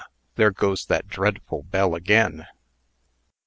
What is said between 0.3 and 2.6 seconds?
there goes that dreadful bell again!"